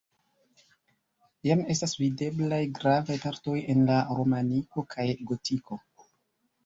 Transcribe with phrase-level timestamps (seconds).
[1.47, 5.79] Jam estas videblaj gravaj partoj en la romaniko kaj gotiko.